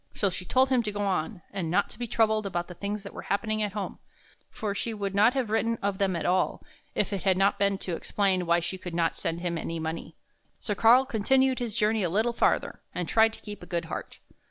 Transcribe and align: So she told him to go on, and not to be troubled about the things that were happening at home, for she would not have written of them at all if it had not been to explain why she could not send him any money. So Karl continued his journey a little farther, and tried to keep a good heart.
So 0.15 0.31
she 0.31 0.45
told 0.45 0.69
him 0.69 0.81
to 0.81 0.91
go 0.91 1.01
on, 1.01 1.43
and 1.53 1.69
not 1.69 1.91
to 1.91 1.99
be 1.99 2.07
troubled 2.07 2.47
about 2.47 2.67
the 2.67 2.73
things 2.73 3.03
that 3.03 3.13
were 3.13 3.21
happening 3.29 3.61
at 3.61 3.73
home, 3.73 3.99
for 4.49 4.73
she 4.73 4.95
would 4.95 5.13
not 5.13 5.35
have 5.35 5.51
written 5.51 5.77
of 5.83 5.99
them 5.99 6.15
at 6.15 6.25
all 6.25 6.63
if 6.95 7.13
it 7.13 7.21
had 7.21 7.37
not 7.37 7.59
been 7.59 7.77
to 7.77 7.95
explain 7.95 8.47
why 8.47 8.61
she 8.61 8.79
could 8.79 8.95
not 8.95 9.15
send 9.15 9.41
him 9.41 9.59
any 9.59 9.79
money. 9.79 10.15
So 10.59 10.73
Karl 10.73 11.05
continued 11.05 11.59
his 11.59 11.75
journey 11.77 12.01
a 12.01 12.09
little 12.09 12.33
farther, 12.33 12.81
and 12.95 13.07
tried 13.07 13.31
to 13.33 13.41
keep 13.41 13.61
a 13.61 13.67
good 13.67 13.85
heart. 13.85 14.17